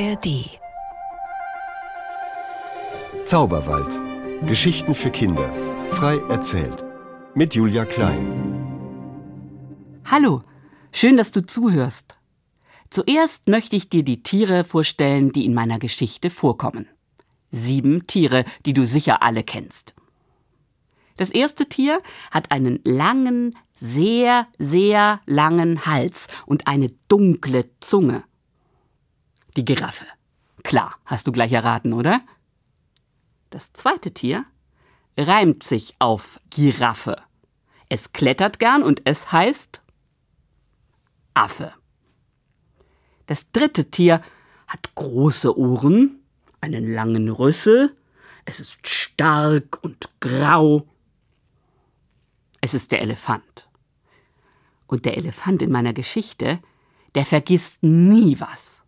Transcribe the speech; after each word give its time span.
ARD 0.00 0.48
Zauberwald. 3.24 3.98
Geschichten 4.46 4.94
für 4.94 5.10
Kinder. 5.10 5.52
Frei 5.90 6.18
erzählt. 6.28 6.84
Mit 7.34 7.56
Julia 7.56 7.84
Klein. 7.84 9.34
Hallo, 10.04 10.44
schön, 10.92 11.16
dass 11.16 11.32
du 11.32 11.44
zuhörst. 11.44 12.16
Zuerst 12.90 13.48
möchte 13.48 13.74
ich 13.74 13.88
dir 13.88 14.04
die 14.04 14.22
Tiere 14.22 14.62
vorstellen, 14.62 15.32
die 15.32 15.44
in 15.44 15.52
meiner 15.52 15.80
Geschichte 15.80 16.30
vorkommen. 16.30 16.86
Sieben 17.50 18.06
Tiere, 18.06 18.44
die 18.66 18.74
du 18.74 18.86
sicher 18.86 19.24
alle 19.24 19.42
kennst. 19.42 19.94
Das 21.16 21.30
erste 21.30 21.68
Tier 21.68 22.00
hat 22.30 22.52
einen 22.52 22.78
langen, 22.84 23.58
sehr, 23.80 24.46
sehr 24.58 25.20
langen 25.26 25.86
Hals 25.86 26.28
und 26.46 26.68
eine 26.68 26.90
dunkle 27.08 27.68
Zunge. 27.80 28.22
Die 29.56 29.64
Giraffe. 29.64 30.06
Klar, 30.62 30.96
hast 31.04 31.26
du 31.26 31.32
gleich 31.32 31.52
erraten, 31.52 31.92
oder? 31.92 32.20
Das 33.50 33.72
zweite 33.72 34.12
Tier 34.12 34.44
reimt 35.16 35.62
sich 35.62 35.94
auf 35.98 36.40
Giraffe. 36.50 37.22
Es 37.88 38.12
klettert 38.12 38.58
gern 38.58 38.82
und 38.82 39.02
es 39.04 39.32
heißt 39.32 39.80
Affe. 41.34 41.72
Das 43.26 43.50
dritte 43.50 43.90
Tier 43.90 44.20
hat 44.66 44.94
große 44.94 45.56
Ohren, 45.58 46.22
einen 46.60 46.92
langen 46.92 47.28
Rüssel, 47.28 47.96
es 48.44 48.60
ist 48.60 48.88
stark 48.88 49.78
und 49.82 50.08
grau. 50.20 50.88
Es 52.62 52.72
ist 52.72 52.92
der 52.92 53.02
Elefant. 53.02 53.68
Und 54.86 55.04
der 55.04 55.18
Elefant 55.18 55.60
in 55.60 55.70
meiner 55.70 55.92
Geschichte, 55.92 56.60
der 57.14 57.26
vergisst 57.26 57.82
nie 57.82 58.40
was. 58.40 58.82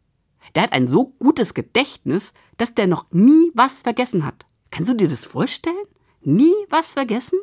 Der 0.54 0.64
hat 0.64 0.72
ein 0.72 0.88
so 0.88 1.14
gutes 1.18 1.54
Gedächtnis, 1.54 2.32
dass 2.56 2.74
der 2.74 2.86
noch 2.86 3.06
nie 3.10 3.50
was 3.54 3.82
vergessen 3.82 4.24
hat. 4.24 4.46
Kannst 4.70 4.90
du 4.90 4.96
dir 4.96 5.08
das 5.08 5.24
vorstellen? 5.24 5.86
Nie 6.22 6.54
was 6.68 6.94
vergessen? 6.94 7.38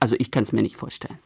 Also 0.00 0.16
ich 0.18 0.30
kann 0.30 0.44
es 0.44 0.52
mir 0.52 0.62
nicht 0.62 0.76
vorstellen. 0.76 1.18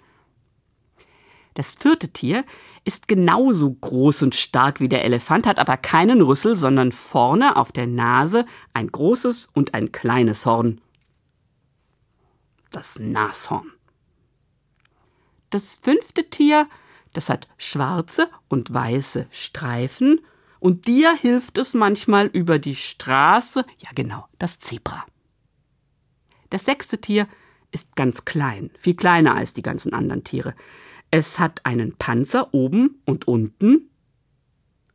Das 1.55 1.75
vierte 1.75 2.09
Tier 2.11 2.45
ist 2.85 3.09
genauso 3.09 3.73
groß 3.73 4.23
und 4.23 4.35
stark 4.37 4.79
wie 4.79 4.89
der 4.89 5.05
Elefant, 5.05 5.45
hat 5.45 5.59
aber 5.59 5.77
keinen 5.77 6.21
Rüssel, 6.21 6.55
sondern 6.55 6.93
vorne 6.93 7.57
auf 7.57 7.73
der 7.73 7.89
Nase 7.89 8.47
ein 8.75 8.87
großes 8.87 9.51
und 9.55 9.75
ein 9.75 9.91
kleines 9.91 10.47
Horn. 10.47 10.81
Das 12.71 12.99
Nashorn. 13.01 13.73
Das 15.51 15.81
fünfte 15.83 16.31
Tier, 16.31 16.69
das 17.13 17.29
hat 17.29 17.49
schwarze 17.57 18.29
und 18.49 18.73
weiße 18.73 19.27
Streifen 19.31 20.21
und 20.61 20.87
dir 20.87 21.15
hilft 21.15 21.59
es 21.59 21.75
manchmal 21.75 22.27
über 22.27 22.59
die 22.59 22.77
Straße. 22.77 23.65
Ja, 23.79 23.91
genau, 23.95 24.27
das 24.39 24.59
Zebra. 24.59 25.05
Das 26.51 26.65
sechste 26.65 26.99
Tier 26.99 27.29
ist 27.71 27.95
ganz 27.97 28.25
klein, 28.25 28.71
viel 28.79 28.95
kleiner 28.95 29.35
als 29.35 29.53
die 29.53 29.63
ganzen 29.63 29.93
anderen 29.93 30.25
Tiere. 30.25 30.55
Es 31.11 31.39
hat 31.39 31.65
einen 31.65 31.97
Panzer 31.97 32.53
oben 32.53 33.01
und 33.05 33.29
unten. 33.29 33.91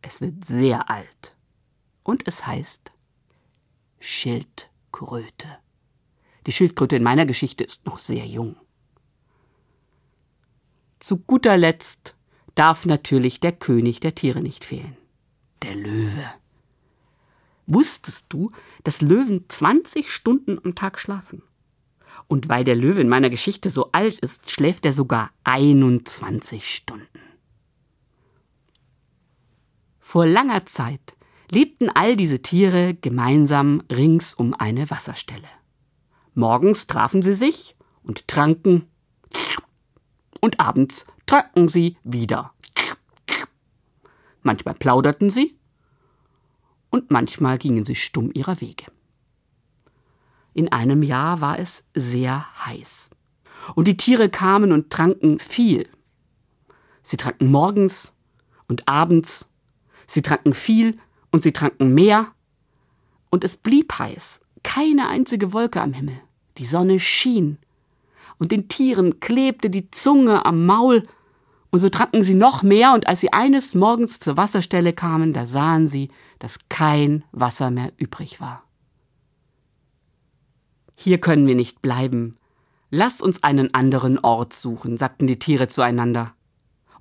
Es 0.01 0.21
wird 0.21 0.45
sehr 0.45 0.89
alt. 0.89 1.35
Und 2.03 2.27
es 2.27 2.45
heißt 2.45 2.91
Schildkröte. 3.99 5.47
Die 6.45 6.51
Schildkröte 6.51 6.97
in 6.97 7.03
meiner 7.03 7.25
Geschichte 7.25 7.63
ist 7.63 7.85
noch 7.85 7.99
sehr 7.99 8.25
jung. 8.25 8.57
Zu 10.99 11.19
guter 11.19 11.57
Letzt 11.57 12.15
darf 12.55 12.85
natürlich 12.85 13.39
der 13.39 13.53
König 13.53 14.01
der 14.01 14.15
Tiere 14.15 14.41
nicht 14.41 14.65
fehlen 14.65 14.97
der 15.63 15.75
Löwe. 15.75 16.25
Wusstest 17.65 18.25
du, 18.29 18.51
dass 18.83 19.01
Löwen 19.01 19.45
20 19.47 20.11
Stunden 20.11 20.59
am 20.63 20.75
Tag 20.75 20.99
schlafen? 20.99 21.41
Und 22.27 22.49
weil 22.49 22.63
der 22.63 22.75
Löwe 22.75 23.01
in 23.01 23.09
meiner 23.09 23.29
Geschichte 23.29 23.69
so 23.69 23.91
alt 23.91 24.19
ist, 24.19 24.49
schläft 24.49 24.85
er 24.85 24.93
sogar 24.93 25.31
21 25.43 26.73
Stunden. 26.73 27.07
Vor 29.99 30.25
langer 30.25 30.65
Zeit 30.65 31.15
lebten 31.49 31.89
all 31.89 32.15
diese 32.15 32.41
Tiere 32.41 32.93
gemeinsam 32.93 33.83
rings 33.91 34.33
um 34.33 34.53
eine 34.53 34.89
Wasserstelle. 34.89 35.47
Morgens 36.33 36.87
trafen 36.87 37.21
sie 37.21 37.33
sich 37.33 37.75
und 38.03 38.27
tranken 38.27 38.87
und 40.41 40.59
abends 40.59 41.07
tranken 41.25 41.69
sie 41.69 41.97
wieder 42.03 42.53
Manchmal 44.43 44.75
plauderten 44.75 45.29
sie 45.29 45.57
und 46.89 47.09
manchmal 47.09 47.57
gingen 47.57 47.85
sie 47.85 47.95
stumm 47.95 48.29
ihrer 48.33 48.61
Wege. 48.61 48.85
In 50.53 50.71
einem 50.71 51.01
Jahr 51.01 51.41
war 51.41 51.57
es 51.57 51.83
sehr 51.95 52.45
heiß. 52.65 53.09
Und 53.75 53.87
die 53.87 53.97
Tiere 53.97 54.29
kamen 54.29 54.71
und 54.71 54.91
tranken 54.91 55.39
viel. 55.39 55.89
Sie 57.01 57.17
tranken 57.17 57.49
morgens 57.49 58.13
und 58.67 58.87
abends, 58.87 59.49
sie 60.05 60.21
tranken 60.21 60.53
viel 60.53 60.99
und 61.31 61.41
sie 61.41 61.53
tranken 61.53 61.93
mehr. 61.93 62.27
Und 63.31 63.43
es 63.43 63.57
blieb 63.57 63.97
heiß, 63.97 64.41
keine 64.63 65.07
einzige 65.07 65.53
Wolke 65.53 65.81
am 65.81 65.93
Himmel. 65.93 66.19
Die 66.59 66.65
Sonne 66.65 66.99
schien, 66.99 67.57
und 68.37 68.51
den 68.51 68.67
Tieren 68.67 69.19
klebte 69.19 69.69
die 69.69 69.89
Zunge 69.89 70.45
am 70.45 70.65
Maul 70.65 71.07
und 71.73 71.79
so 71.79 71.89
tranken 71.89 72.21
sie 72.21 72.35
noch 72.35 72.61
mehr, 72.61 72.93
und 72.93 73.07
als 73.07 73.19
sie 73.21 73.33
eines 73.33 73.73
Morgens 73.73 74.19
zur 74.19 74.37
Wasserstelle 74.37 74.93
kamen, 74.93 75.33
da 75.33 75.47
sahen 75.47 75.87
sie, 75.87 76.11
dass 76.37 76.59
kein 76.69 77.23
Wasser 77.31 77.71
mehr 77.71 77.91
übrig 77.97 78.39
war. 78.39 78.61
Hier 80.93 81.19
können 81.19 81.47
wir 81.47 81.55
nicht 81.55 81.81
bleiben. 81.81 82.33
Lass 82.91 83.21
uns 83.21 83.41
einen 83.41 83.73
anderen 83.73 84.19
Ort 84.19 84.53
suchen, 84.53 84.97
sagten 84.97 85.25
die 85.25 85.39
Tiere 85.39 85.67
zueinander. 85.67 86.35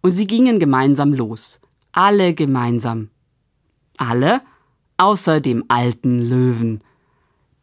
Und 0.01 0.13
sie 0.13 0.27
gingen 0.27 0.59
gemeinsam 0.59 1.13
los, 1.13 1.61
alle 1.93 2.33
gemeinsam. 2.33 3.11
Alle 3.99 4.41
außer 4.97 5.43
dem 5.43 5.67
alten 5.69 6.19
Löwen. 6.19 6.83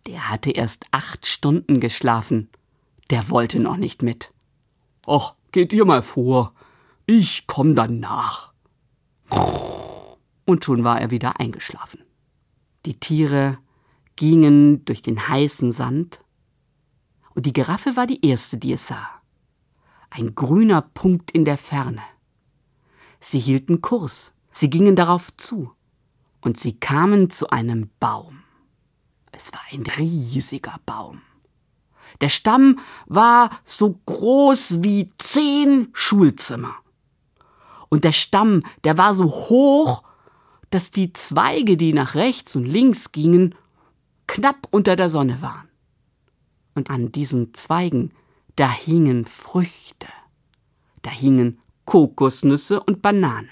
Der 0.05 0.29
hatte 0.29 0.51
erst 0.51 0.85
acht 0.91 1.25
Stunden 1.25 1.79
geschlafen. 1.79 2.49
Der 3.09 3.31
wollte 3.31 3.59
noch 3.59 3.77
nicht 3.77 4.03
mit. 4.03 4.31
Och, 5.07 5.33
geht 5.51 5.73
ihr 5.73 5.85
mal 5.85 6.03
vor, 6.03 6.53
ich 7.09 7.47
komm 7.47 7.73
dann 7.73 7.99
nach. 7.99 8.53
Und 10.45 10.63
schon 10.63 10.83
war 10.83 11.01
er 11.01 11.09
wieder 11.09 11.39
eingeschlafen. 11.39 12.01
Die 12.85 12.99
Tiere 12.99 13.57
gingen 14.15 14.85
durch 14.85 15.01
den 15.01 15.27
heißen 15.27 15.71
Sand, 15.71 16.23
und 17.33 17.45
die 17.47 17.53
Giraffe 17.53 17.95
war 17.95 18.05
die 18.05 18.23
erste, 18.25 18.57
die 18.57 18.73
es 18.73 18.87
sah. 18.87 19.09
Ein 20.11 20.35
grüner 20.35 20.81
Punkt 20.81 21.31
in 21.31 21.45
der 21.45 21.57
Ferne. 21.57 22.03
Sie 23.19 23.39
hielten 23.39 23.81
Kurs, 23.81 24.35
sie 24.51 24.69
gingen 24.69 24.95
darauf 24.95 25.35
zu, 25.35 25.71
und 26.41 26.59
sie 26.59 26.79
kamen 26.79 27.31
zu 27.31 27.49
einem 27.49 27.89
Baum. 27.99 28.43
Es 29.31 29.51
war 29.51 29.61
ein 29.71 29.83
riesiger 29.83 30.79
Baum. 30.85 31.21
Der 32.21 32.29
Stamm 32.29 32.79
war 33.07 33.49
so 33.65 33.99
groß 34.05 34.83
wie 34.83 35.11
zehn 35.17 35.89
Schulzimmer. 35.93 36.75
Und 37.89 38.03
der 38.03 38.11
Stamm, 38.11 38.63
der 38.83 38.97
war 38.97 39.15
so 39.15 39.25
hoch, 39.25 40.03
dass 40.69 40.91
die 40.91 41.13
Zweige, 41.13 41.77
die 41.77 41.93
nach 41.93 42.15
rechts 42.15 42.55
und 42.55 42.65
links 42.65 43.11
gingen, 43.11 43.55
knapp 44.27 44.67
unter 44.69 44.95
der 44.95 45.09
Sonne 45.09 45.41
waren. 45.41 45.67
Und 46.75 46.89
an 46.89 47.11
diesen 47.11 47.53
Zweigen, 47.55 48.11
da 48.55 48.69
hingen 48.69 49.25
Früchte. 49.25 50.07
Da 51.01 51.09
hingen 51.09 51.59
Kokosnüsse 51.85 52.81
und 52.81 53.01
Bananen. 53.01 53.49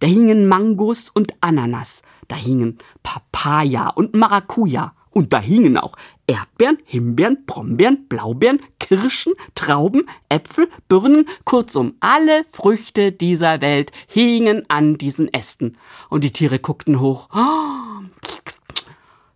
Da 0.00 0.08
hingen 0.08 0.48
Mangos 0.48 1.10
und 1.10 1.34
Ananas. 1.40 2.02
Da 2.28 2.36
hingen 2.36 2.78
Papaya 3.02 3.90
und 3.90 4.14
Maracuja. 4.14 4.94
Und 5.12 5.32
da 5.34 5.40
hingen 5.40 5.76
auch 5.76 5.94
Erdbeeren, 6.26 6.78
Himbeeren, 6.84 7.44
Brombeeren, 7.44 8.08
Blaubeeren, 8.08 8.60
Kirschen, 8.78 9.34
Trauben, 9.54 10.08
Äpfel, 10.30 10.68
Birnen, 10.88 11.28
kurzum, 11.44 11.94
alle 12.00 12.44
Früchte 12.44 13.12
dieser 13.12 13.60
Welt 13.60 13.92
hingen 14.06 14.64
an 14.68 14.96
diesen 14.96 15.32
Ästen. 15.32 15.76
Und 16.08 16.24
die 16.24 16.32
Tiere 16.32 16.58
guckten 16.58 16.98
hoch. 17.00 17.28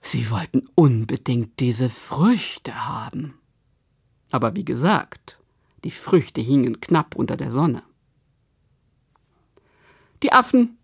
Sie 0.00 0.30
wollten 0.30 0.64
unbedingt 0.74 1.60
diese 1.60 1.90
Früchte 1.90 2.86
haben. 2.86 3.34
Aber 4.30 4.56
wie 4.56 4.64
gesagt, 4.64 5.38
die 5.84 5.90
Früchte 5.90 6.40
hingen 6.40 6.80
knapp 6.80 7.16
unter 7.16 7.36
der 7.36 7.52
Sonne. 7.52 7.82
Die 10.22 10.32
Affen 10.32 10.78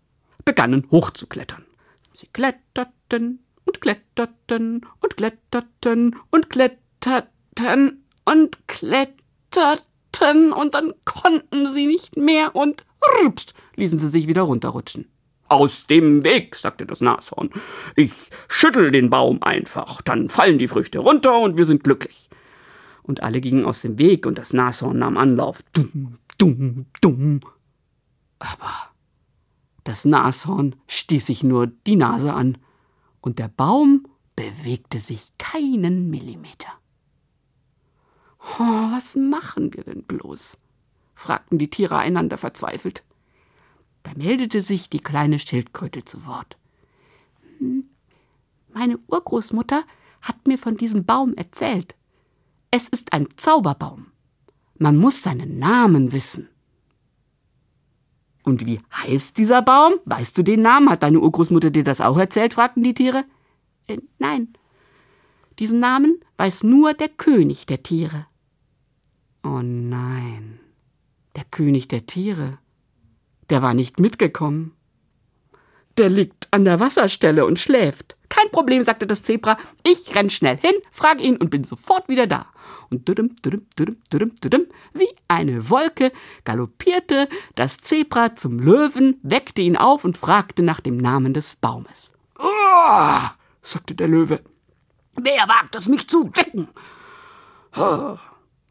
begannen 0.45 0.87
hochzuklettern. 0.91 1.65
Sie 2.11 2.27
kletterten 2.27 3.39
und 3.73 3.81
kletterten 3.81 4.85
und 4.99 5.17
kletterten 5.17 6.15
und 6.29 6.49
kletterten 6.49 8.03
und 8.25 8.67
kletterten 8.67 10.53
und 10.53 10.75
dann 10.75 10.93
konnten 11.05 11.73
sie 11.73 11.87
nicht 11.87 12.15
mehr 12.17 12.55
und 12.55 12.85
rupst 13.23 13.55
ließen 13.75 13.97
sie 13.99 14.07
sich 14.07 14.27
wieder 14.27 14.43
runterrutschen. 14.43 15.09
Aus 15.47 15.87
dem 15.87 16.23
Weg, 16.23 16.55
sagte 16.55 16.85
das 16.85 17.01
Nashorn. 17.01 17.49
Ich 17.95 18.29
schüttel 18.47 18.91
den 18.91 19.09
Baum 19.09 19.43
einfach, 19.43 20.01
dann 20.01 20.29
fallen 20.29 20.57
die 20.57 20.67
Früchte 20.67 20.99
runter 20.99 21.39
und 21.39 21.57
wir 21.57 21.65
sind 21.65 21.83
glücklich. 21.83 22.29
Und 23.01 23.21
alle 23.21 23.41
gingen 23.41 23.65
aus 23.65 23.81
dem 23.81 23.99
Weg 23.99 24.25
und 24.25 24.37
das 24.37 24.53
Nashorn 24.53 24.99
nahm 24.99 25.17
Anlauf. 25.17 25.61
Dumm, 25.73 26.15
dumm, 26.37 26.85
dumm. 27.01 27.41
Aber 28.39 28.93
das 29.83 30.05
Nashorn 30.05 30.75
stieß 30.87 31.25
sich 31.25 31.43
nur 31.43 31.67
die 31.67 31.97
Nase 31.97 32.33
an 32.33 32.57
und 33.23 33.39
der 33.39 33.47
Baum 33.47 34.05
bewegte 34.35 34.99
sich 34.99 35.31
keinen 35.37 36.09
Millimeter. 36.09 36.71
Oh, 38.59 38.91
was 38.91 39.15
machen 39.15 39.73
wir 39.73 39.85
denn 39.85 40.03
bloß? 40.03 40.57
fragten 41.15 41.57
die 41.57 41.69
Tiere 41.69 41.97
einander 41.97 42.37
verzweifelt. 42.37 43.03
Da 44.03 44.11
meldete 44.15 44.61
sich 44.61 44.89
die 44.89 44.99
kleine 44.99 45.39
Schildkröte 45.39 46.03
zu 46.03 46.25
Wort. 46.25 46.57
Hm, 47.59 47.85
meine 48.73 48.99
Urgroßmutter 49.07 49.85
hat 50.21 50.45
mir 50.45 50.57
von 50.57 50.75
diesem 50.75 51.05
Baum 51.05 51.33
erzählt. 51.35 51.95
Es 52.71 52.89
ist 52.89 53.13
ein 53.13 53.29
Zauberbaum. 53.37 54.07
Man 54.77 54.97
muss 54.97 55.23
seinen 55.23 55.59
Namen 55.59 56.11
wissen. 56.11 56.49
Und 58.43 58.65
wie 58.65 58.81
heißt 58.93 59.37
dieser 59.37 59.61
Baum? 59.61 59.93
Weißt 60.05 60.37
du 60.37 60.43
den 60.43 60.61
Namen? 60.61 60.89
Hat 60.89 61.03
deine 61.03 61.19
Urgroßmutter 61.19 61.69
dir 61.71 61.83
das 61.83 62.01
auch 62.01 62.17
erzählt? 62.17 62.53
fragten 62.53 62.83
die 62.83 62.93
Tiere. 62.93 63.23
Äh, 63.87 63.97
nein. 64.19 64.49
Diesen 65.59 65.79
Namen 65.79 66.19
weiß 66.37 66.63
nur 66.63 66.93
der 66.93 67.09
König 67.09 67.65
der 67.65 67.83
Tiere. 67.83 68.25
Oh 69.43 69.61
nein. 69.61 70.59
Der 71.35 71.45
König 71.45 71.87
der 71.87 72.05
Tiere. 72.05 72.59
Der 73.49 73.61
war 73.61 73.73
nicht 73.73 73.99
mitgekommen. 73.99 74.73
Der 75.97 76.09
liegt 76.09 76.47
an 76.51 76.65
der 76.65 76.79
Wasserstelle 76.79 77.45
und 77.45 77.59
schläft. 77.59 78.17
Kein 78.33 78.49
Problem, 78.49 78.81
sagte 78.81 79.05
das 79.05 79.21
Zebra. 79.21 79.57
Ich 79.83 80.15
renn 80.15 80.31
schnell 80.31 80.57
hin, 80.57 80.73
frage 80.91 81.21
ihn 81.21 81.37
und 81.37 81.51
bin 81.51 81.65
sofort 81.65 82.09
wieder 82.09 82.25
da. 82.25 82.47
Und 82.89 83.07
düdüm, 83.07 83.35
düdüm, 83.45 83.67
düdüm, 83.77 83.97
düdüm, 84.11 84.35
düdüm, 84.43 84.65
wie 84.91 85.09
eine 85.27 85.69
Wolke 85.69 86.11
galoppierte 86.43 87.29
das 87.53 87.77
Zebra 87.77 88.35
zum 88.35 88.57
Löwen, 88.57 89.19
weckte 89.21 89.61
ihn 89.61 89.77
auf 89.77 90.03
und 90.03 90.17
fragte 90.17 90.63
nach 90.63 90.79
dem 90.79 90.97
Namen 90.97 91.35
des 91.35 91.57
Baumes. 91.57 92.11
Oh, 92.39 93.19
sagte 93.61 93.93
der 93.93 94.07
Löwe. 94.07 94.41
Wer 95.15 95.47
wagt 95.47 95.75
es, 95.75 95.87
mich 95.87 96.09
zu 96.09 96.31
wecken? 96.35 96.69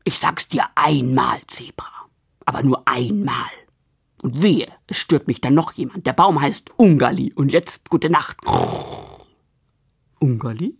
Ich 0.03 0.19
sag's 0.19 0.49
dir 0.49 0.65
einmal, 0.75 1.39
Zebra, 1.47 2.09
aber 2.47 2.65
nur 2.65 2.83
einmal. 2.89 3.51
Und 4.23 4.43
wehe, 4.43 4.73
es 4.89 4.97
stört 4.97 5.29
mich 5.29 5.41
dann 5.41 5.55
noch 5.55 5.73
jemand. 5.75 6.05
Der 6.05 6.15
Baum 6.15 6.41
heißt 6.41 6.71
Ungali. 6.79 7.33
Und 7.37 7.53
jetzt 7.53 7.91
gute 7.91 8.11
Nacht. 8.11 8.39
Ungali? 10.23 10.79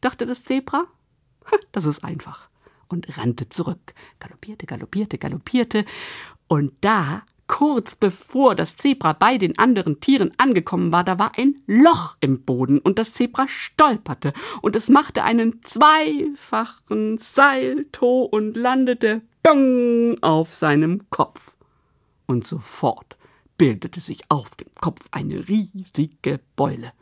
dachte 0.00 0.26
das 0.26 0.44
Zebra. 0.44 0.84
Das 1.72 1.84
ist 1.84 2.02
einfach. 2.02 2.48
Und 2.88 3.16
rannte 3.16 3.48
zurück. 3.48 3.94
Galoppierte, 4.18 4.66
galoppierte, 4.66 5.16
galoppierte. 5.16 5.84
Und 6.48 6.72
da, 6.80 7.22
kurz 7.46 7.94
bevor 7.94 8.56
das 8.56 8.76
Zebra 8.76 9.12
bei 9.12 9.38
den 9.38 9.56
anderen 9.58 10.00
Tieren 10.00 10.32
angekommen 10.38 10.90
war, 10.90 11.04
da 11.04 11.18
war 11.18 11.38
ein 11.38 11.62
Loch 11.66 12.16
im 12.20 12.42
Boden 12.42 12.80
und 12.80 12.98
das 12.98 13.12
Zebra 13.12 13.46
stolperte 13.46 14.32
und 14.60 14.74
es 14.74 14.88
machte 14.88 15.22
einen 15.22 15.62
zweifachen 15.62 17.18
Salto 17.18 18.22
und 18.22 18.56
landete 18.56 19.22
bang 19.42 20.18
auf 20.20 20.52
seinem 20.52 21.08
Kopf 21.10 21.54
und 22.26 22.46
sofort 22.46 23.16
bildete 23.56 24.00
sich 24.00 24.22
auf 24.30 24.56
dem 24.56 24.68
Kopf 24.80 25.00
eine 25.12 25.48
riesige 25.48 26.40
Beule. 26.56 26.92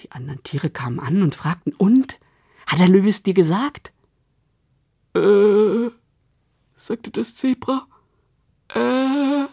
Die 0.00 0.10
anderen 0.12 0.42
Tiere 0.42 0.70
kamen 0.70 1.00
an 1.00 1.22
und 1.22 1.34
fragten, 1.34 1.74
und? 1.74 2.18
Hat 2.66 2.78
der 2.78 2.88
Löwe 2.88 3.08
es 3.08 3.22
dir 3.22 3.34
gesagt? 3.34 3.92
Äh, 5.14 5.90
sagte 6.76 7.10
das 7.10 7.34
Zebra. 7.34 7.86
Äh. 8.74 9.46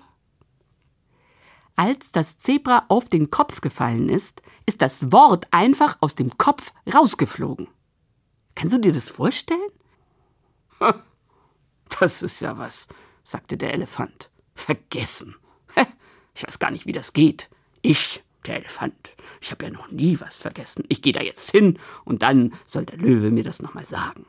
Als 1.75 2.11
das 2.11 2.37
Zebra 2.37 2.85
auf 2.87 3.09
den 3.09 3.29
Kopf 3.29 3.61
gefallen 3.61 4.09
ist, 4.09 4.41
ist 4.65 4.81
das 4.81 5.11
Wort 5.11 5.47
einfach 5.51 5.97
aus 6.01 6.15
dem 6.15 6.37
Kopf 6.37 6.73
rausgeflogen. 6.91 7.67
Kannst 8.55 8.75
du 8.75 8.79
dir 8.79 8.93
das 8.93 9.09
vorstellen? 9.09 9.69
Das 11.99 12.21
ist 12.21 12.41
ja 12.41 12.57
was, 12.57 12.87
sagte 13.23 13.57
der 13.57 13.73
Elefant. 13.73 14.29
Vergessen. 14.53 15.35
Ich 16.35 16.45
weiß 16.45 16.59
gar 16.59 16.69
nicht, 16.69 16.85
wie 16.85 16.91
das 16.91 17.13
geht. 17.13 17.49
Ich, 17.81 18.23
der 18.47 18.57
Elefant. 18.57 19.11
Ich 19.41 19.51
habe 19.51 19.65
ja 19.65 19.71
noch 19.71 19.91
nie 19.91 20.19
was 20.19 20.39
vergessen. 20.39 20.83
Ich 20.89 21.01
gehe 21.01 21.13
da 21.13 21.21
jetzt 21.21 21.51
hin 21.51 21.79
und 22.05 22.23
dann 22.23 22.53
soll 22.65 22.85
der 22.85 22.97
Löwe 22.97 23.31
mir 23.31 23.43
das 23.43 23.61
nochmal 23.61 23.85
sagen. 23.85 24.25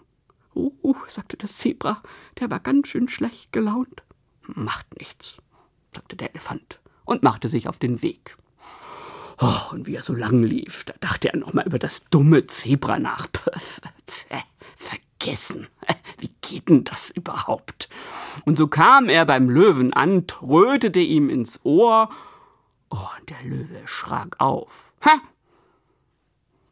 Oh, 0.55 0.73
uh, 0.83 0.97
sagte 1.07 1.37
das 1.37 1.59
Zebra, 1.59 2.03
der 2.41 2.51
war 2.51 2.61
ganz 2.61 2.89
schön 2.89 3.09
schlecht 3.09 3.53
gelaunt. 3.53 4.03
Macht 4.43 4.99
nichts, 4.99 5.39
sagte 5.95 6.17
der 6.17 6.31
Elefant 6.31 6.81
und 7.05 7.23
machte 7.23 7.49
sich 7.49 7.69
auf 7.69 7.79
den 7.79 8.03
Weg. 8.03 8.37
Oh, 9.41 9.73
und 9.73 9.87
wie 9.87 9.95
er 9.95 10.03
so 10.03 10.15
lang 10.15 10.43
lief, 10.43 10.85
da 10.85 10.95
dachte 11.01 11.33
er 11.33 11.39
nochmal 11.39 11.67
über 11.67 11.79
das 11.79 12.05
dumme 12.11 12.47
Zebra 12.47 12.99
nach. 12.99 13.29
Vergessen. 14.77 15.69
Wie 16.19 16.31
geht 16.41 16.69
denn 16.69 16.85
das 16.85 17.11
überhaupt? 17.11 17.89
Und 18.45 18.59
so 18.59 18.67
kam 18.67 19.09
er 19.09 19.25
beim 19.27 19.49
Löwen 19.49 19.93
an, 19.93 20.27
trötete 20.27 21.01
ihm 21.01 21.31
ins 21.31 21.61
Ohr. 21.65 22.11
Oh, 22.91 23.07
und 23.19 23.31
der 23.31 23.43
Löwe 23.43 23.87
schrak 23.87 24.37
auf. 24.41 24.95
Ha! 25.05 25.21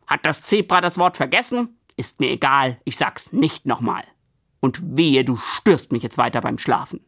Hat 0.07 0.25
das 0.25 0.43
Zebra 0.43 0.81
das 0.81 0.99
Wort 0.99 1.17
vergessen? 1.17 1.79
Ist 1.97 2.21
mir 2.21 2.31
egal, 2.31 2.81
ich 2.85 2.97
sag's 2.97 3.33
nicht 3.33 3.67
nochmal. 3.67 4.05
Und 4.61 4.97
wehe, 4.97 5.25
du 5.25 5.37
störst 5.37 5.93
mich 5.93 6.03
jetzt 6.03 6.19
weiter 6.19 6.41
beim 6.41 6.59
Schlafen. 6.59 7.01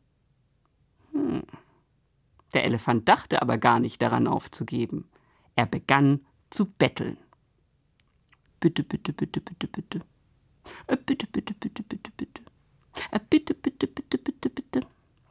Hm. 1.12 1.42
Der 2.54 2.64
Elefant 2.64 3.08
dachte 3.08 3.42
aber 3.42 3.58
gar 3.58 3.80
nicht 3.80 4.00
daran 4.00 4.26
aufzugeben. 4.26 5.08
Er 5.54 5.66
begann 5.66 6.24
zu 6.50 6.66
betteln. 6.66 7.18
Bitte, 8.60 8.82
bitte, 8.82 9.12
bitte, 9.12 9.40
bitte, 9.40 9.68
bitte. 9.68 10.00
Bitte, 10.86 11.26
bitte, 11.26 11.54
bitte, 11.54 11.82
bitte, 11.82 12.10
bitte. 12.16 12.42
Bitte, 13.30 13.54
bitte, 13.54 13.86
bitte, 13.86 14.18
bitte, 14.18 14.50
bitte. 14.50 14.86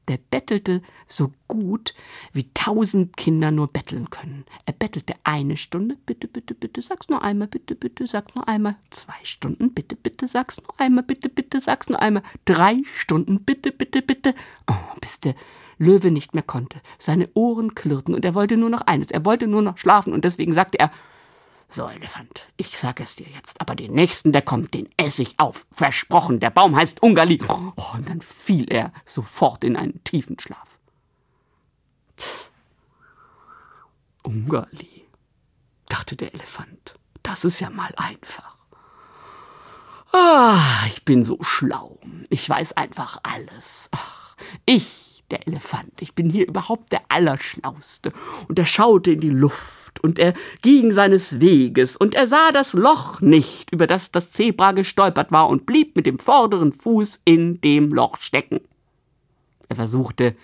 Der 0.08 0.18
bettelte 0.18 0.82
so 1.06 1.34
gut, 1.48 1.94
wie 2.32 2.50
tausend 2.54 3.18
Kinder 3.18 3.52
nur 3.52 3.68
betteln 3.68 4.10
können. 4.10 4.46
Er 4.66 4.74
bettelte 4.74 5.14
eine 5.24 5.58
Stunde, 5.58 5.98
bitte, 6.06 6.28
bitte, 6.28 6.54
bitte, 6.54 6.82
sag's 6.82 7.10
nur 7.10 7.22
einmal, 7.24 7.48
bitte, 7.48 7.76
bitte, 7.76 8.08
sag's 8.08 8.34
nur 8.34 8.48
einmal. 8.48 8.78
Zwei 8.92 9.20
Stunden, 9.24 9.74
bitte, 9.74 9.96
bitte, 9.96 10.28
sag's 10.28 10.62
nur 10.62 10.80
einmal, 10.80 11.04
bitte, 11.04 11.28
bitte, 11.28 11.60
sag's 11.60 11.90
nur 11.90 12.02
einmal. 12.02 12.24
Drei 12.46 12.82
Stunden, 12.96 13.44
bitte, 13.44 13.72
bitte, 13.72 14.02
bitte. 14.02 14.34
Oh, 14.70 14.96
bis 15.02 15.20
der 15.20 15.36
Löwe 15.78 16.10
nicht 16.12 16.34
mehr 16.34 16.44
konnte. 16.44 16.82
Seine 17.00 17.30
Ohren 17.34 17.76
klirrten 17.76 18.16
und 18.16 18.24
er 18.24 18.34
wollte 18.34 18.58
nur 18.58 18.70
noch 18.70 18.82
eines. 18.82 19.12
Er 19.12 19.26
wollte 19.26 19.48
nur 19.48 19.62
noch 19.62 19.78
schlafen 19.78 20.14
und 20.14 20.24
deswegen 20.24 20.54
sagte 20.54 20.80
er, 20.80 20.92
so, 21.70 21.88
Elefant, 21.88 22.48
ich 22.56 22.78
sag 22.78 23.02
es 23.02 23.16
dir 23.16 23.28
jetzt, 23.28 23.60
aber 23.60 23.76
den 23.76 23.94
nächsten, 23.94 24.32
der 24.32 24.42
kommt, 24.42 24.74
den 24.74 24.90
ess 24.96 25.20
ich 25.20 25.38
auf. 25.38 25.68
Versprochen, 25.72 26.40
der 26.40 26.50
Baum 26.50 26.76
heißt 26.76 27.04
Ungali. 27.04 27.42
Oh, 27.48 27.74
und 27.94 28.08
dann 28.08 28.22
fiel 28.22 28.72
er 28.72 28.94
sofort 29.06 29.64
in 29.64 29.76
einen 29.76 30.04
tiefen 30.04 30.40
Schlaf. 30.40 30.80
Ungali, 34.24 35.06
dachte 35.88 36.16
der 36.16 36.34
Elefant, 36.34 36.96
das 37.22 37.44
ist 37.46 37.60
ja 37.60 37.70
mal 37.70 37.94
einfach. 37.98 38.58
Ah, 40.14 40.86
ich 40.88 41.04
bin 41.04 41.26
so 41.26 41.38
schlau. 41.44 42.00
Ich 42.30 42.50
weiß 42.50 42.74
einfach 42.74 43.20
alles. 43.24 43.90
Ach, 43.92 44.36
ich, 44.66 45.07
der 45.32 45.48
Elefant, 45.48 45.94
ich 46.00 46.16
bin 46.16 46.30
hier 46.30 46.48
überhaupt 46.48 46.92
der 46.92 47.02
Allerschlauste. 47.10 48.14
Und 48.48 48.58
er 48.60 48.66
schaute 48.66 49.12
in 49.12 49.20
die 49.20 49.30
Luft 49.30 50.00
und 50.04 50.20
er 50.20 50.34
ging 50.62 50.92
seines 50.92 51.40
Weges, 51.40 51.98
und 51.98 52.16
er 52.16 52.28
sah 52.28 52.52
das 52.52 52.74
Loch 52.74 53.22
nicht, 53.22 53.72
über 53.72 53.88
das 53.88 54.12
das 54.12 54.32
Zebra 54.32 54.72
gestolpert 54.72 55.32
war, 55.32 55.50
und 55.50 55.66
blieb 55.66 55.96
mit 55.96 56.06
dem 56.06 56.20
vorderen 56.20 56.72
Fuß 56.72 57.22
in 57.26 57.60
dem 57.62 57.90
Loch 57.90 58.18
stecken. 58.18 58.62
Er 59.70 59.76
versuchte, 59.76 60.36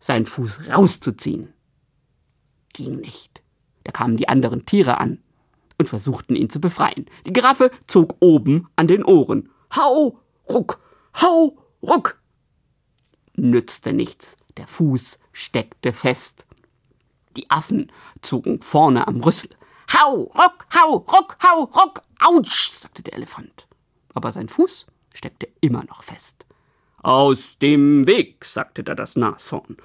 seinen 0.00 0.26
Fuß 0.26 0.68
rauszuziehen. 0.68 1.52
Ging 2.72 2.96
nicht. 2.96 3.42
Da 3.84 3.92
kamen 3.92 4.16
die 4.16 4.28
anderen 4.28 4.64
Tiere 4.64 4.98
an 4.98 5.18
und 5.78 5.88
versuchten 5.88 6.36
ihn 6.36 6.50
zu 6.50 6.60
befreien. 6.60 7.06
Die 7.26 7.32
Giraffe 7.32 7.70
zog 7.86 8.16
oben 8.20 8.68
an 8.76 8.86
den 8.86 9.04
Ohren. 9.04 9.50
Hau, 9.74 10.18
ruck, 10.48 10.80
hau, 11.20 11.56
ruck. 11.82 12.20
Nützte 13.38 13.92
nichts. 13.92 14.36
Der 14.56 14.66
Fuß 14.66 15.20
steckte 15.32 15.92
fest. 15.92 16.44
Die 17.36 17.48
Affen 17.50 17.92
zogen 18.20 18.60
vorne 18.60 19.06
am 19.06 19.20
Rüssel. 19.20 19.50
Hau, 19.92 20.22
ruck, 20.22 20.66
hau, 20.74 20.96
ruck, 20.96 21.38
hau, 21.42 21.62
ruck, 21.64 22.02
autsch, 22.18 22.70
sagte 22.70 23.02
der 23.02 23.14
Elefant. 23.14 23.68
Aber 24.12 24.32
sein 24.32 24.48
Fuß 24.48 24.86
steckte 25.14 25.48
immer 25.60 25.84
noch 25.84 26.02
fest. 26.02 26.46
Aus 27.00 27.58
dem 27.58 28.08
Weg, 28.08 28.44
sagte 28.44 28.82
da 28.82 28.96
das 28.96 29.14
Nashorn. 29.14 29.76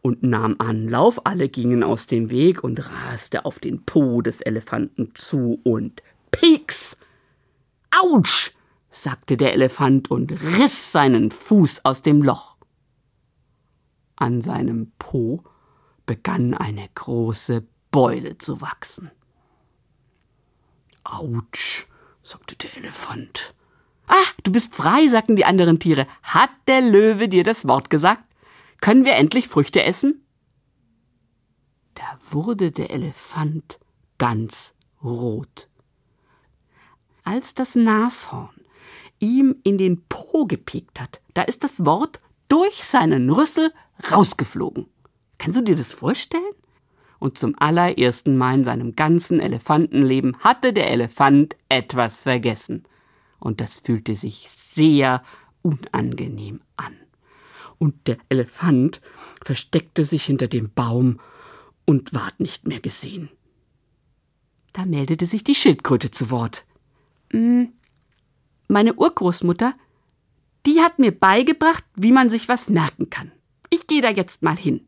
und 0.00 0.22
nahm 0.22 0.56
Anlauf, 0.58 1.26
alle 1.26 1.48
gingen 1.48 1.82
aus 1.82 2.06
dem 2.06 2.30
Weg 2.30 2.62
und 2.62 2.88
raste 2.88 3.44
auf 3.44 3.58
den 3.58 3.84
Po 3.84 4.22
des 4.22 4.40
Elefanten 4.40 5.12
zu 5.16 5.60
und 5.64 6.02
Pieks! 6.30 6.96
Autsch! 7.90 8.52
sagte 8.90 9.36
der 9.36 9.54
Elefant 9.54 10.10
und 10.10 10.32
riss 10.32 10.92
seinen 10.92 11.30
Fuß 11.30 11.84
aus 11.84 12.02
dem 12.02 12.22
Loch. 12.22 12.51
An 14.22 14.40
seinem 14.40 14.92
Po 15.00 15.42
begann 16.06 16.54
eine 16.54 16.88
große 16.94 17.66
Beule 17.90 18.38
zu 18.38 18.60
wachsen. 18.60 19.10
Autsch, 21.02 21.88
sagte 22.22 22.54
der 22.54 22.76
Elefant. 22.76 23.52
Ah, 24.06 24.14
du 24.44 24.52
bist 24.52 24.76
frei, 24.76 25.08
sagten 25.08 25.34
die 25.34 25.44
anderen 25.44 25.80
Tiere. 25.80 26.06
Hat 26.22 26.50
der 26.68 26.82
Löwe 26.82 27.28
dir 27.28 27.42
das 27.42 27.66
Wort 27.66 27.90
gesagt? 27.90 28.22
Können 28.80 29.04
wir 29.04 29.16
endlich 29.16 29.48
Früchte 29.48 29.82
essen? 29.82 30.24
Da 31.94 32.04
wurde 32.30 32.70
der 32.70 32.90
Elefant 32.90 33.80
ganz 34.18 34.72
rot. 35.02 35.68
Als 37.24 37.54
das 37.54 37.74
Nashorn 37.74 38.54
ihm 39.18 39.56
in 39.64 39.78
den 39.78 40.04
Po 40.06 40.46
gepiekt 40.46 41.00
hat, 41.00 41.20
da 41.34 41.42
ist 41.42 41.64
das 41.64 41.84
Wort 41.84 42.20
durch 42.46 42.84
seinen 42.84 43.28
Rüssel 43.28 43.72
rausgeflogen. 44.10 44.86
Kannst 45.38 45.58
du 45.58 45.62
dir 45.62 45.76
das 45.76 45.92
vorstellen? 45.92 46.42
Und 47.18 47.38
zum 47.38 47.54
allerersten 47.58 48.36
Mal 48.36 48.54
in 48.54 48.64
seinem 48.64 48.96
ganzen 48.96 49.38
Elefantenleben 49.38 50.36
hatte 50.40 50.72
der 50.72 50.90
Elefant 50.90 51.56
etwas 51.68 52.24
vergessen. 52.24 52.84
Und 53.38 53.60
das 53.60 53.80
fühlte 53.80 54.16
sich 54.16 54.48
sehr 54.72 55.22
unangenehm 55.62 56.60
an. 56.76 56.96
Und 57.78 58.06
der 58.08 58.18
Elefant 58.28 59.00
versteckte 59.44 60.04
sich 60.04 60.24
hinter 60.24 60.48
dem 60.48 60.72
Baum 60.72 61.20
und 61.84 62.14
ward 62.14 62.40
nicht 62.40 62.66
mehr 62.66 62.80
gesehen. 62.80 63.28
Da 64.72 64.84
meldete 64.84 65.26
sich 65.26 65.44
die 65.44 65.54
Schildkröte 65.54 66.10
zu 66.10 66.30
Wort. 66.30 66.64
Hm, 67.30 67.72
meine 68.68 68.94
Urgroßmutter, 68.94 69.74
die 70.64 70.80
hat 70.80 70.98
mir 70.98 71.12
beigebracht, 71.12 71.84
wie 71.94 72.12
man 72.12 72.30
sich 72.30 72.48
was 72.48 72.70
merken 72.70 73.10
kann. 73.10 73.32
Ich 73.72 73.86
gehe 73.86 74.02
da 74.02 74.10
jetzt 74.10 74.42
mal 74.42 74.58
hin. 74.58 74.86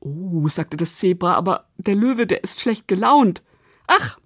Oh, 0.00 0.46
sagte 0.46 0.76
das 0.76 0.98
Zebra, 0.98 1.36
aber 1.36 1.64
der 1.78 1.94
Löwe, 1.94 2.26
der 2.26 2.44
ist 2.44 2.60
schlecht 2.60 2.86
gelaunt. 2.86 3.42
Ach, 3.86 4.18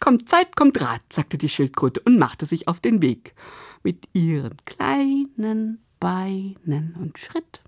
kommt 0.00 0.26
Zeit, 0.30 0.56
kommt 0.56 0.80
Rat, 0.80 1.02
sagte 1.12 1.36
die 1.36 1.50
Schildkröte 1.50 2.00
und 2.00 2.18
machte 2.18 2.46
sich 2.46 2.66
auf 2.66 2.80
den 2.80 3.02
Weg. 3.02 3.34
Mit 3.82 4.08
ihren 4.14 4.56
kleinen 4.64 5.84
Beinen 6.00 6.96
und 6.98 7.18
Schritt 7.18 7.60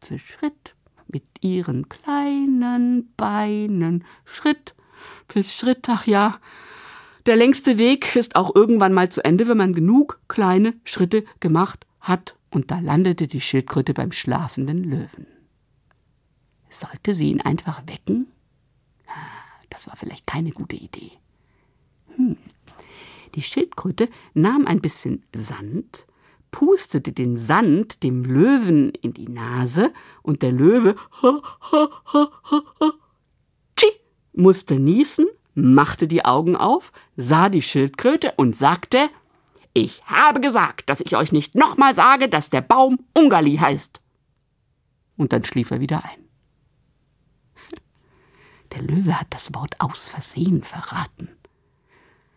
für 0.00 0.20
Schritt, 0.20 0.76
mit 1.08 1.24
ihren 1.40 1.88
kleinen 1.88 3.12
Beinen, 3.16 4.04
Schritt 4.24 4.76
für 5.28 5.42
Schritt, 5.42 5.88
ach 5.88 6.06
ja, 6.06 6.38
der 7.26 7.34
längste 7.34 7.78
Weg 7.78 8.14
ist 8.14 8.36
auch 8.36 8.54
irgendwann 8.54 8.92
mal 8.92 9.08
zu 9.08 9.24
Ende, 9.24 9.48
wenn 9.48 9.56
man 9.56 9.74
genug 9.74 10.20
kleine 10.28 10.74
Schritte 10.84 11.24
gemacht 11.40 11.84
hat. 11.98 12.36
Und 12.54 12.70
da 12.70 12.78
landete 12.78 13.26
die 13.26 13.40
Schildkröte 13.40 13.94
beim 13.94 14.12
schlafenden 14.12 14.84
Löwen. 14.84 15.26
Sollte 16.70 17.12
sie 17.12 17.30
ihn 17.30 17.40
einfach 17.40 17.82
wecken? 17.86 18.28
Das 19.70 19.88
war 19.88 19.96
vielleicht 19.96 20.24
keine 20.24 20.52
gute 20.52 20.76
Idee. 20.76 21.10
Hm. 22.14 22.36
Die 23.34 23.42
Schildkröte 23.42 24.08
nahm 24.34 24.66
ein 24.68 24.80
bisschen 24.80 25.24
Sand, 25.34 26.06
pustete 26.52 27.10
den 27.10 27.36
Sand 27.36 28.04
dem 28.04 28.22
Löwen 28.22 28.90
in 29.02 29.12
die 29.12 29.28
Nase 29.28 29.92
und 30.22 30.42
der 30.42 30.52
Löwe 30.52 30.94
tschi, 33.76 33.90
musste 34.32 34.78
niesen, 34.78 35.26
machte 35.56 36.06
die 36.06 36.24
Augen 36.24 36.54
auf, 36.54 36.92
sah 37.16 37.48
die 37.48 37.62
Schildkröte 37.62 38.34
und 38.36 38.54
sagte 38.56 39.10
Ich 39.76 40.04
habe 40.06 40.40
gesagt, 40.40 40.88
dass 40.88 41.00
ich 41.00 41.16
euch 41.16 41.32
nicht 41.32 41.56
nochmal 41.56 41.96
sage, 41.96 42.28
dass 42.28 42.48
der 42.48 42.60
Baum 42.60 43.00
Ungali 43.12 43.56
heißt. 43.56 44.00
Und 45.16 45.32
dann 45.32 45.44
schlief 45.44 45.72
er 45.72 45.80
wieder 45.80 46.04
ein. 46.04 46.24
Der 48.72 48.82
Löwe 48.82 49.20
hat 49.20 49.26
das 49.30 49.52
Wort 49.52 49.80
aus 49.80 50.08
Versehen 50.08 50.62
verraten. 50.62 51.28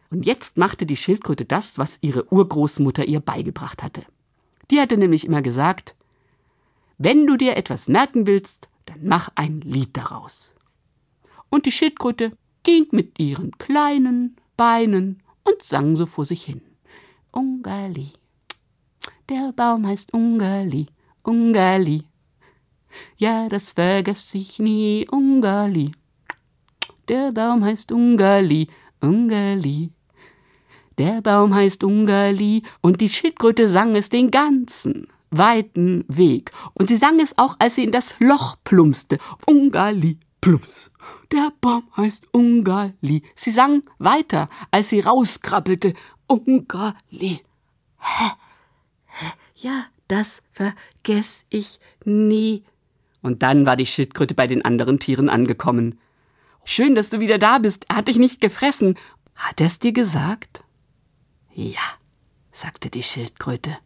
Und 0.10 0.25
jetzt 0.25 0.58
machte 0.58 0.88
die 0.88 0.96
Schildkröte 0.96 1.46
das, 1.46 1.77
was 1.77 2.00
ihre 2.01 2.32
Urgroßmutter 2.32 3.06
ihr 3.06 3.20
beigebracht 3.20 3.84
hatte. 3.84 4.06
Die 4.72 4.79
hatte 4.79 4.98
nämlich 4.98 5.25
immer 5.25 5.44
gesagt, 5.44 5.96
wenn 6.98 7.27
du 7.27 7.38
dir 7.38 7.56
etwas 7.56 7.88
merken 7.88 8.25
willst, 8.25 8.67
dann 8.86 9.00
mach 9.03 9.29
ein 9.36 9.62
Lied 9.62 9.96
daraus. 9.96 10.56
Und 11.50 11.67
die 11.67 11.72
Schildkröte 11.72 12.36
ging 12.63 12.88
mit 12.91 13.20
ihren 13.20 13.51
kleinen 13.60 14.38
Beinen 14.56 15.22
und 15.44 15.62
sang 15.62 15.96
so 15.96 16.08
vor 16.08 16.25
sich 16.25 16.44
hin. 16.44 16.62
Ungali, 17.31 18.13
der 19.29 19.51
Baum 19.53 19.86
heißt 19.86 20.13
Ungali, 20.13 20.88
Ungali. 21.24 22.03
Ja, 23.17 23.50
das 23.50 23.74
vergess 23.74 24.34
ich 24.34 24.60
nie, 24.60 25.07
Ungali. 25.12 25.91
Der 27.07 27.31
Baum 27.31 27.63
heißt 27.63 27.91
Ungali, 27.91 28.67
Ungali. 29.01 29.91
Der 30.98 31.22
Baum 31.22 31.53
heißt 31.53 31.84
Ungali 31.84 32.63
und 32.81 33.01
die 33.01 33.10
Schildkröte 33.10 33.69
sang 33.69 33.96
es 33.96 34.10
den 34.10 34.31
ganzen 34.31 35.07
weiten 35.29 36.05
Weg. 36.07 36.51
Und 36.74 36.88
sie 36.88 36.98
sang 36.98 37.19
es 37.19 37.38
auch, 37.38 37.55
als 37.60 37.75
sie 37.75 37.84
in 37.84 37.91
das 37.91 38.19
Loch 38.19 38.55
plumpste. 38.63 39.19
Ungali, 39.46 40.17
Plumps. 40.41 40.91
Der 41.31 41.51
Baum 41.60 41.84
heißt 41.98 42.27
Ungali. 42.31 43.24
Sie 43.36 43.51
sang 43.51 43.84
weiter, 43.98 44.50
als 44.72 44.89
sie 44.89 45.01
rauskrabbelte. 45.01 45.93
Ungali. 46.27 47.41
Hä? 48.00 48.31
Hä? 49.05 49.25
Ja, 49.55 49.86
das 50.07 50.41
vergess 50.51 51.46
ich 51.50 51.79
nie. 52.05 52.63
Und 53.22 53.43
dann 53.43 53.65
war 53.65 53.75
die 53.75 53.86
Schildkröte 53.86 54.36
bei 54.36 54.48
den 54.48 54.63
anderen 54.63 55.00
Tieren 55.00 55.29
angekommen. 55.29 56.00
Schön, 56.63 56.96
dass 56.96 57.10
du 57.10 57.19
wieder 57.19 57.38
da 57.38 57.60
bist. 57.60 57.86
Er 57.89 57.98
hat 57.98 58.07
dich 58.07 58.17
nicht 58.17 58.41
gefressen. 58.41 58.98
Hat 59.36 59.62
er's 59.62 59.79
dir 59.79 59.93
gesagt? 59.93 60.63
Ja, 61.53 61.81
sagte 62.51 62.89
die 62.89 63.03
Schildkröte. 63.03 63.77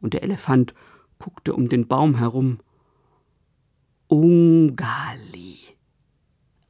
Und 0.00 0.14
der 0.14 0.22
Elefant 0.22 0.74
guckte 1.18 1.54
um 1.54 1.68
den 1.68 1.86
Baum 1.86 2.16
herum. 2.16 2.58
Ungali. 4.08 5.27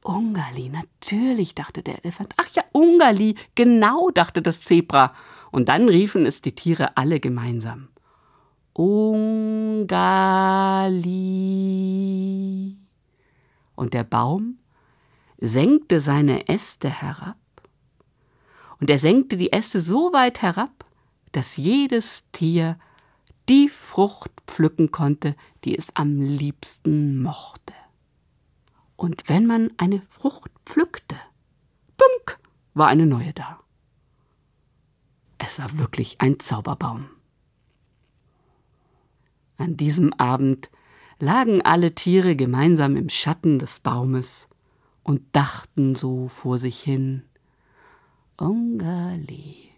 Ungali, 0.09 0.69
natürlich, 0.69 1.53
dachte 1.53 1.83
der 1.83 2.03
Elefant. 2.03 2.33
Ach 2.37 2.47
ja, 2.55 2.63
Ungali, 2.71 3.35
genau, 3.53 4.09
dachte 4.09 4.41
das 4.41 4.63
Zebra. 4.63 5.13
Und 5.51 5.69
dann 5.69 5.87
riefen 5.87 6.25
es 6.25 6.41
die 6.41 6.55
Tiere 6.55 6.97
alle 6.97 7.19
gemeinsam. 7.19 7.89
Ungali. 8.73 9.99
Und 13.75 13.93
der 13.93 14.03
Baum 14.03 14.57
senkte 15.37 15.99
seine 15.99 16.49
Äste 16.49 16.89
herab. 16.89 17.37
Und 18.79 18.89
er 18.89 18.97
senkte 18.97 19.37
die 19.37 19.53
Äste 19.53 19.79
so 19.79 20.11
weit 20.11 20.41
herab, 20.41 20.85
dass 21.33 21.55
jedes 21.55 22.25
Tier 22.31 22.79
die 23.47 23.69
Frucht 23.69 24.31
pflücken 24.47 24.89
konnte, 24.89 25.35
die 25.65 25.77
es 25.77 25.95
am 25.95 26.19
liebsten 26.19 27.21
mochte. 27.21 27.73
Und 28.99 29.29
wenn 29.29 29.45
man 29.45 29.71
eine 29.77 30.01
Frucht 30.09 30.51
pflückte, 30.65 31.15
bunk, 31.95 32.37
war 32.73 32.89
eine 32.89 33.05
neue 33.05 33.31
da. 33.31 33.61
Es 35.37 35.57
war 35.57 35.77
wirklich 35.77 36.19
ein 36.19 36.37
Zauberbaum. 36.37 37.05
An 39.55 39.77
diesem 39.77 40.11
Abend 40.11 40.69
lagen 41.17 41.61
alle 41.61 41.95
Tiere 41.95 42.35
gemeinsam 42.35 42.97
im 42.97 43.07
Schatten 43.07 43.57
des 43.57 43.79
Baumes 43.79 44.49
und 45.03 45.21
dachten 45.31 45.95
so 45.95 46.27
vor 46.27 46.57
sich 46.57 46.81
hin 46.81 47.23
Ungali. 48.35 49.69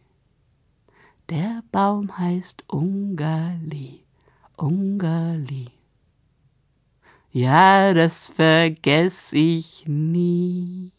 Der 1.30 1.62
Baum 1.72 2.18
heißt 2.18 2.64
Ungali, 2.70 4.04
Ungali. 4.58 5.70
Ja, 7.34 7.94
das 7.94 8.34
vergess 8.36 9.32
ich 9.32 9.86
nie. 9.88 10.92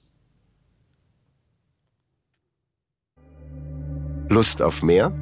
Lust 4.31 4.63
auf 4.63 4.83
mehr? 4.83 5.13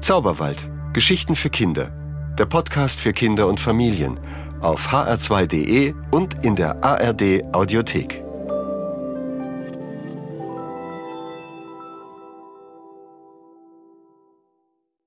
Zauberwald. 0.00 0.68
Geschichten 0.92 1.36
für 1.36 1.50
Kinder. 1.50 1.90
Der 2.36 2.46
Podcast 2.46 2.98
für 2.98 3.12
Kinder 3.12 3.46
und 3.46 3.60
Familien. 3.60 4.18
Auf 4.60 4.88
hr2.de 4.88 5.94
und 6.10 6.44
in 6.44 6.56
der 6.56 6.82
ARD 6.82 7.44
Audiothek. 7.54 8.25